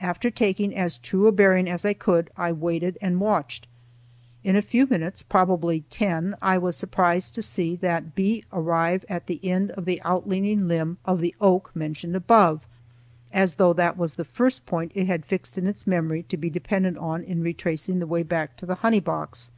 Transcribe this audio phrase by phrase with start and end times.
[0.00, 3.66] After taking as true a bearing as I could, I waited and watched.
[4.42, 9.26] In a few minutes, probably ten, I was surprised to see that bee arrive at
[9.26, 12.66] the end of the outleaning limb of the oak mentioned above,
[13.34, 16.48] as though that was the first point it had fixed in its memory to be
[16.48, 19.50] depended on in retracing the way back to the honey box.